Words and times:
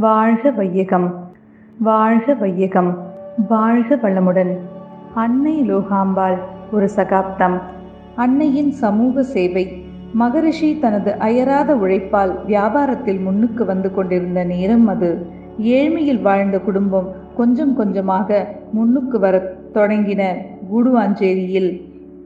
வாழ்க 0.00 0.50
வையகம் 0.50 1.06
வாழ்க 1.78 2.34
வையகம் 2.34 2.90
வாழ்க 3.48 3.96
வளமுடன். 3.96 4.52
அன்னை 5.14 5.74
லோகாம்பாள் 5.74 6.36
ஒரு 6.72 6.88
சகாப்தம். 6.88 7.60
அன்னையின் 8.16 8.70
சமூக 8.70 9.22
சேவை. 9.22 9.82
மகரிஷி 10.12 10.78
தனது 10.78 11.14
அயராத 11.14 11.76
உழைப்பால் 11.76 12.32
வியாபாரத்தில் 12.46 13.22
முன்னுக்கு 13.22 13.64
வந்து 13.64 13.94
கொண்டிருந்த 13.94 14.44
நேரம் 14.44 14.86
அது. 14.86 15.26
ஏழ்மையில் 15.58 16.22
வாழ்ந்த 16.22 16.58
குடும்பம் 16.58 17.08
கொஞ்சம் 17.36 17.76
கொஞ்சமாக 17.76 18.46
முன்னுக்கு 18.72 19.18
வர 19.18 19.54
தொடங்கின 19.74 20.34
கூடுவாஞ்சேரியில். 20.72 21.70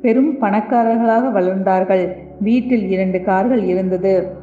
பெரும் 0.03 0.33
பணக்காரர்களாக 0.41 1.41
வளர்ந்தார்கள். 1.41 2.09
வீட்டில் 2.41 2.91
இரண்டு 2.91 3.23
கார்கள் 3.23 3.63
இருந்தது. 3.63 4.43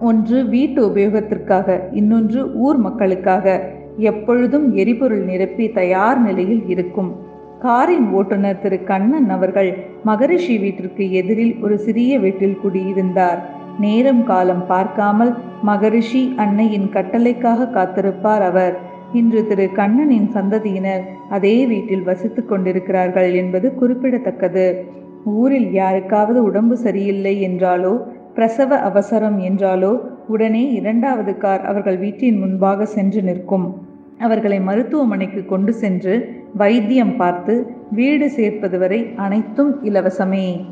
ஒன்று 0.00 0.48
வீட்டு 0.48 0.88
உபயோகத்திற்காக 0.88 1.80
இன்னொன்று 1.92 2.54
ஊர் 2.54 2.76
மக்களுக்காக. 2.76 3.62
எப்பொழுதும் 3.96 4.74
எரிபொருள் 4.74 5.24
நிரப்பி 5.24 5.68
தயார் 5.68 6.20
நிலையில் 6.20 6.64
இருக்கும். 6.66 7.16
காரின் 7.60 8.08
ஓட்டுநர் 8.10 8.60
திரு. 8.60 8.84
கண்ணன் 8.84 9.30
அவர்கள் 9.30 9.74
மகரிஷி 10.04 10.58
வீட்டிற்கு 10.58 11.12
எதிரில் 11.12 11.56
ஒரு 11.62 11.78
சிறிய 11.78 12.18
வீட்டில் 12.18 12.58
குடியிருந்தார். 12.62 13.40
நேரம் 13.80 14.24
காலம் 14.24 14.66
பார்க்காமல் 14.66 15.34
மகரிஷி 15.62 16.32
அன்னையின் 16.36 16.88
கட்டளைக்காக 16.92 17.70
காத்திருப்பார் 17.70 18.40
அவர். 18.40 18.76
இன்று 19.12 19.46
திரு. 19.46 19.70
கண்ணனின் 19.72 20.30
சந்ததியினர் 20.34 21.00
அதே 21.28 21.66
வீட்டில் 21.66 22.02
வசித்துக் 22.02 22.48
கொண்டிருக்கிறார்கள் 22.48 23.34
என்பது 23.34 23.74
குறிப்பிடத்தக்கது. 23.74 24.84
ஊரில் 25.24 25.72
யாருக்காவது 25.72 26.42
உடம்பு 26.42 26.76
சரியில்லை 26.76 27.48
என்றாலோ 27.48 28.02
பிரசவ 28.36 28.78
அவசரம் 28.78 29.42
என்றாலோ 29.42 30.00
உடனே 30.28 30.72
இரண்டாவது 30.72 31.36
கார் 31.36 31.64
அவர்கள் 31.64 31.98
வீட்டின் 31.98 32.38
முன்பாக 32.38 32.84
சென்று 32.84 33.22
நிற்கும். 33.22 33.74
அவர்களை 34.18 34.60
மருத்துவமனைக்கு 34.60 35.46
கொண்டு 35.46 35.72
சென்று 35.72 36.42
வைத்தியம் 36.54 37.16
பார்த்து 37.16 37.66
வீடு 37.90 38.30
சேர்ப்பது 38.30 38.78
வரை 38.78 39.12
அனைத்தும் 39.16 39.84
இலவசமே. 39.84 40.64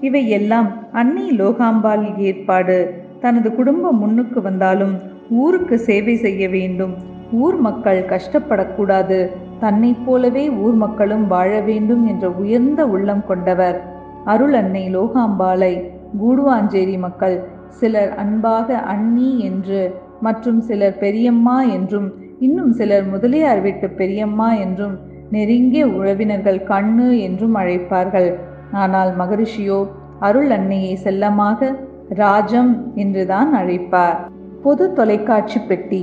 இவை 0.00 0.28
எல்லாம் 0.28 0.68
அன்னை 0.92 1.30
லோகாம்பாள் 1.30 2.16
ஏற்பாடு. 2.16 2.94
தனது 3.20 3.54
குடும்பம் 3.54 3.98
முன்னுக்கு 3.98 4.42
வந்தாலும் 4.42 4.94
ஊருக்கு 5.30 5.78
சேவை 5.78 6.16
செய்ய 6.16 6.48
வேண்டும். 6.48 6.94
ஊர் 7.32 7.56
மக்கள் 7.56 8.04
கஷ்டப்படக்கூடாது. 8.04 9.28
தன்னைப் 9.60 10.06
போலவே 10.06 10.50
ஊர் 10.50 10.74
மக்களும் 10.74 11.26
வாழ 11.26 11.60
வேண்டும் 11.60 12.06
என்ற 12.06 12.30
உயர்ந்த 12.30 12.86
உள்ளம் 12.86 13.26
கொண்டவர். 13.26 13.82
அருள் 14.24 14.54
அன்னை 14.54 14.96
லோகாம்பாளை. 14.96 15.96
கூடுவாஞ்சேரி 16.20 16.98
மக்கள் 16.98 17.36
சிலர் 17.68 18.12
அன்பாக 18.14 18.78
அண்ணி 18.92 19.30
என்று 19.40 19.80
மற்றும் 20.20 20.60
சிலர் 20.60 20.96
பெரியம்மா 20.98 21.58
என்றும் 21.62 22.08
இன்னும் 22.38 22.72
சிலர் 22.72 23.06
முதலியார் 23.06 23.60
வீட்டு 23.60 23.88
பெரியம்மா 23.90 24.48
என்றும் 24.54 24.94
நெருங்கிய 25.30 25.84
உறவினர்கள் 25.88 26.60
கண்ணு 26.68 27.08
என்றும் 27.20 27.54
அழைப்பார்கள். 27.54 28.30
ஆனால் 28.72 29.10
மகரிஷியோ 29.16 29.80
அருள் 30.18 30.50
அன்னையை 30.50 30.94
செல்லமாக 30.96 31.70
ராஜம் 32.08 32.72
என்றுதான் 32.94 33.54
அழைப்பார். 33.54 34.18
பொது 34.62 34.92
தொலைக்காட்சி 34.92 35.60
பெட்டி. 35.60 36.02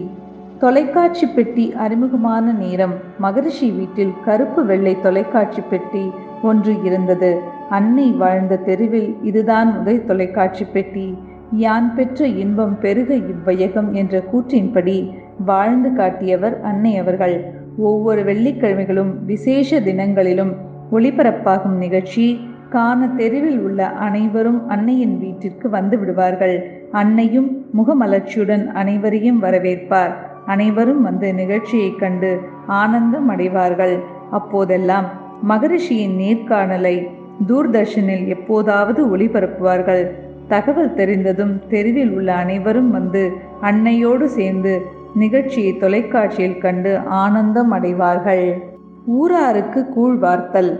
தொலைக்காட்சி 0.60 1.26
பெட்டி 1.28 1.66
அறிமுகமான 1.76 2.54
நேரம். 2.54 2.94
மகரிஷி 3.18 3.72
வீட்டில் 3.72 4.14
கருப்பு 4.26 4.66
வெள்ளை 4.66 4.94
தொலைக்காட்சி 5.02 5.62
பெட்டி 5.70 6.04
ஒன்று 6.46 6.84
இருந்தது. 6.84 7.40
அன்னை 7.70 8.12
வாழ்ந்த 8.12 8.56
தெருவில் 8.56 9.18
இதுதான் 9.24 9.78
முதல் 9.78 10.06
தொலைக்காட்சி 10.06 10.66
பெட்டி. 10.66 11.18
யான் 11.52 11.96
பெற்ற 11.96 12.28
இன்பம் 12.28 12.80
பெருக 12.80 13.16
இவ்வையகம் 13.16 13.92
என்ற 13.92 14.24
கூற்றின்படி 14.34 15.14
வாழ்ந்து 15.46 15.94
காட்டியவர் 15.94 16.62
அன்னை 16.62 16.98
அவர்கள். 16.98 17.54
ஒவ்வொரு 17.78 18.24
வெள்ளிக்கிழமைகளும் 18.24 19.26
விசேஷ 19.26 19.80
தினங்களிலும் 19.80 20.54
ஒளிபரப்பாகும் 20.92 21.78
நிகழ்ச்சி 21.78 22.40
காண 22.70 23.08
தெருவில் 23.08 23.60
உள்ள 23.60 23.88
அனைவரும் 23.90 24.70
அன்னையின் 24.70 25.20
வீட்டிற்கு 25.20 25.70
வந்து 25.70 26.00
விடுவார்கள். 26.00 26.56
அன்னையும் 26.92 27.66
முகமலர்ச்சியுடன் 27.78 28.68
அனைவரையும் 28.68 29.44
வரவேற்பார். 29.44 30.14
அனைவரும் 30.46 31.02
வந்து 31.02 31.34
நிகழ்ச்சியைக் 31.34 32.00
கண்டு 32.00 32.40
ஆனந்தம் 32.68 33.28
அடைவார்கள். 33.28 34.00
அப்போதெல்லாம் 34.32 35.06
மகரிஷியின் 35.50 36.16
நேர்காணலை 36.16 37.08
தூர்தர்ஷனில் 37.48 38.28
எப்போதாவது 38.28 39.18
ஒளிபரப்புவார்கள். 39.18 40.12
தகவல் 40.48 40.94
தெரிந்ததும் 40.94 41.62
தெருவில் 41.68 42.12
உள்ள 42.12 42.36
அனைவரும் 42.36 42.92
வந்து 42.92 43.32
அன்னையோடு 43.62 44.24
சேர்ந்து 44.24 44.82
நிகழ்ச்சியை 45.16 45.78
தொலைக்காட்சியில் 45.78 46.58
கண்டு 46.58 46.98
ஆனந்தம் 46.98 47.72
அடைவார்கள். 47.72 48.62
ஊராருக்கு 49.08 49.90
கூழ் 49.90 50.16
வார்த்தல். 50.16 50.80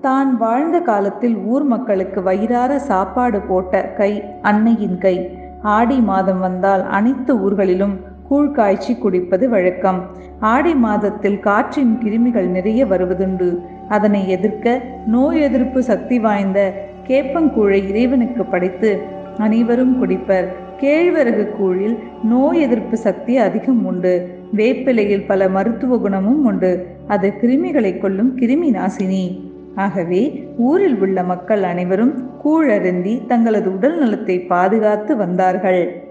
தான் 0.00 0.36
வாழ்ந்த 0.36 0.80
காலத்தில் 0.80 1.36
ஊர் 1.36 1.62
மக்களுக்கு 1.62 2.22
வயிறார 2.22 2.78
சாப்பாடு 2.78 3.40
போட்ட 3.40 3.82
கை 3.82 4.22
அன்னையின் 4.42 4.98
கை. 4.98 5.30
ஆடி 5.62 6.00
மாதம் 6.00 6.40
வந்தால் 6.40 6.82
அனைத்து 6.88 7.34
ஊர்களிலும் 7.40 8.00
கூழ் 8.28 8.50
காய்ச்சி 8.50 8.96
குடிப்பது 8.96 9.48
வழக்கம். 9.48 10.02
ஆடி 10.40 10.74
மாதத்தில் 10.74 11.40
காற்றின் 11.40 11.98
கிருமிகள் 12.04 12.48
நிறைய 12.48 12.86
வருவதுண்டு. 12.86 13.48
அதனை 13.88 14.28
எதிர்க்க 14.28 14.80
நோய் 15.06 15.40
எதிர்ப்பு 15.40 15.82
சக்தி 15.82 16.18
வாய்ந்த 16.18 16.72
கேப்பங்கூழை 17.08 17.88
இறைவனுக்கு 17.88 18.44
படைத்து 18.44 18.98
அனைவரும் 19.38 19.94
குடிப்பர். 20.02 20.46
கேழ்வரகு 20.80 21.46
கூழில் 21.60 21.98
நோய் 22.22 22.60
எதிர்ப்பு 22.60 22.96
சக்தி 22.96 23.36
அதிகம் 23.38 23.86
உண்டு. 23.86 24.28
வேப்பிலையில் 24.56 25.26
பல 25.26 25.48
மருத்துவ 25.48 25.96
குணமும் 25.96 26.44
உண்டு. 26.44 26.86
அது 27.06 27.32
கிருமிகளை 27.42 27.98
கொல்லும் 27.98 28.38
கிருமி 28.38 28.70
நாசினி. 28.70 29.52
ஆகவே 29.74 30.44
ஊரில் 30.56 30.98
உள்ள 30.98 31.22
மக்கள் 31.22 31.62
அனைவரும் 31.62 32.30
கூழருந்தி 32.44 33.26
தங்களது 33.26 33.76
உடல் 33.76 33.98
நலத்தை 33.98 34.40
பாதுகாத்து 34.40 35.16
வந்தார்கள். 35.16 36.02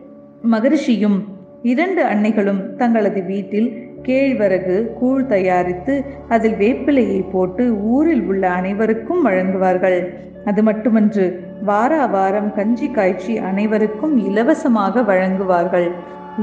மகரிஷியும் 0.51 1.23
இரண்டு 1.61 2.03
அன்னைகளும் 2.03 2.75
தங்களது 2.75 3.23
வீட்டில் 3.23 3.92
கேழ்வரகு 4.07 4.77
கூழ் 4.99 5.25
தயாரித்து 5.25 5.93
அதில் 6.29 6.53
வேப்பிலையை 6.53 7.19
போட்டு 7.31 7.63
ஊரில் 7.93 8.23
உள்ள 8.23 8.43
அனைவருக்கும் 8.49 9.21
வழங்குவார்கள். 9.25 9.99
அது 10.45 10.63
மட்டுமன்று 10.63 11.25
வார 11.63 12.05
வாரம் 12.05 12.49
கஞ்சி 12.55 12.87
காய்ச்சி 12.91 13.37
அனைவருக்கும் 13.49 14.15
இலவசமாக 14.27 15.01
வழங்குவார்கள். 15.01 15.87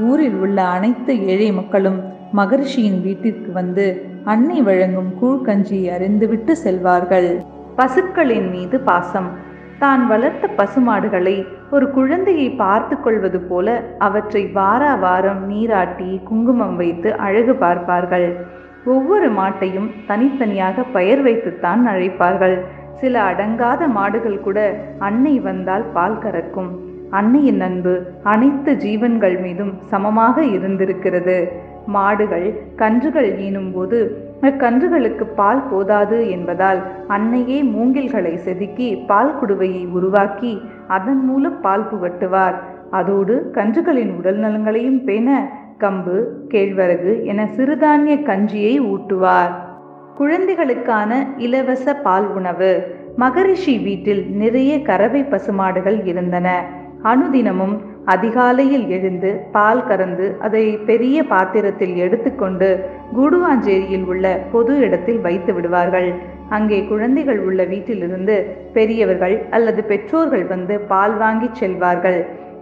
ஊரில் 0.07 0.35
உள்ள 0.35 0.57
அனைத்து 0.75 1.13
ஏழை 1.25 1.51
மக்களும் 1.51 1.99
மகரிஷியின் 2.35 2.99
வீட்டிற்கு 3.01 3.51
வந்து 3.51 3.85
அன்னை 4.23 4.61
வழங்கும் 4.61 5.11
கூழ் 5.19 5.45
கஞ்சியை 5.45 5.87
அறிந்துவிட்டு 5.95 6.55
செல்வார்கள். 6.63 7.29
பசுக்களின் 7.75 8.49
மீது 8.51 8.79
பாசம் 8.79 9.29
தான் 9.83 10.01
வளர்த்த 10.07 10.45
பசுமாடுகளை 10.59 11.35
ஒரு 11.75 11.85
குழந்தையை 11.97 12.47
பார்த்து 12.63 12.95
கொள்வது 12.99 13.39
போல 13.49 13.67
அவற்றை 14.07 14.43
வார 14.57 14.83
வாரம் 15.03 15.43
நீராட்டி 15.51 16.09
குங்குமம் 16.29 16.75
வைத்து 16.81 17.09
அழகு 17.27 17.55
பார்ப்பார்கள். 17.63 18.27
ஒவ்வொரு 18.93 19.27
மாட்டையும் 19.39 19.89
தனித்தனியாக 20.09 20.83
பெயர் 20.95 21.21
வைத்துத்தான் 21.21 21.83
அழைப்பார்கள். 21.87 22.55
சில 23.01 23.15
அடங்காத 23.31 23.81
மாடுகள் 23.97 24.39
கூட 24.39 24.59
அன்னை 25.07 25.35
வந்தால் 25.49 25.85
பால் 25.95 26.21
கறக்கும். 26.23 26.71
அன்னையின் 27.19 27.61
அன்பு 27.67 27.93
அனைத்து 28.33 28.71
ஜீவன்கள் 28.85 29.37
மீதும் 29.45 29.73
சமமாக 29.91 30.43
இருந்திருக்கிறது. 30.55 31.37
மாடுகள் 31.95 32.47
கன்றுகள் 32.81 33.29
ஈனும்போது 33.45 33.99
கன்றுகளுக்கு 34.49 35.23
பால் 35.35 35.67
போதாது 35.69 36.29
என்பதால் 36.29 37.07
அன்னையே 37.07 37.63
மூங்கில்களை 37.63 38.35
செதுக்கி 38.35 38.95
பால் 38.95 39.39
குடுவையை 39.41 39.87
உருவாக்கி 39.87 40.61
அதன் 40.87 41.25
மூலம் 41.25 41.61
பால் 41.61 41.87
புகட்டுவார். 41.91 42.55
அதோடு 42.91 43.51
கன்றுகளின் 43.53 44.17
உடல் 44.17 44.35
நலங்களையும் 44.35 45.03
பேண 45.03 45.51
கம்பு 45.79 46.23
கேழ்வரகு 46.47 47.25
என 47.25 47.49
சிறுதானிய 47.57 48.23
கஞ்சியை 48.23 48.79
ஊட்டுவார். 48.79 49.51
குழந்தைகளுக்கான 50.15 51.25
இலவச 51.37 51.93
பால் 51.93 52.27
உணவு. 52.27 52.99
மகரிஷி 53.15 53.79
வீட்டில் 53.79 54.29
நிறைய 54.29 54.81
கறவை 54.81 55.23
பசுமாடுகள் 55.23 56.05
இருந்தன. 56.05 56.65
அனுதினமும் 57.03 57.81
அதிகாலையில் 58.05 58.87
எழுந்து 58.89 59.29
பால் 59.51 59.85
கறந்து 59.87 60.35
அதை 60.39 60.63
பெரிய 60.89 61.23
பாத்திரத்தில் 61.23 61.95
எடுத்துக்கொண்டு 61.95 62.69
கூடுவாஞ்சேரியில் 63.15 64.05
உள்ள 64.05 64.25
பொது 64.51 64.79
இடத்தில் 64.79 65.19
வைத்து 65.19 65.53
விடுவார்கள். 65.53 66.09
அங்கே 66.49 66.87
குழந்தைகள் 66.87 67.39
உள்ள 67.39 67.63
வீட்டிலிருந்து 67.63 68.35
பெரியவர்கள் 68.73 69.35
அல்லது 69.49 69.83
பெற்றோர்கள் 69.83 70.45
வந்து 70.47 70.79
பால் 70.79 71.17
வாங்கி 71.17 71.49
செல்வார்கள். 71.59 72.19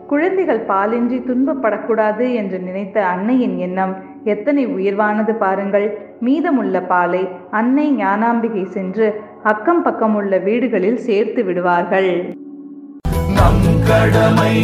குழந்தைகள் 0.07 0.61
பாலின்றி 0.67 1.17
துன்பப்படக்கூடாது 1.29 2.33
என்று 2.33 2.59
நினைத்த 2.59 3.05
அன்னையின் 3.05 3.57
எண்ணம் 3.57 3.95
எத்தனை 4.23 4.67
உயர்வானது 4.67 5.33
பாருங்கள். 5.35 5.87
மீதமுள்ள 6.19 6.81
பாலை 6.81 7.27
அன்னை 7.51 7.87
ஞானாம்பிகை 8.03 8.65
சென்று 8.67 9.07
அக்கம் 9.43 9.83
பக்கம் 9.83 10.15
உள்ள 10.15 10.37
வீடுகளில் 10.37 10.97
சேர்த்து 10.97 11.43
விடுவார்கள். 11.43 12.11
நம் 13.37 13.65
கடமை 13.89 14.55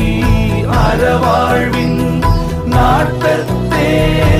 yeah. 3.85 4.34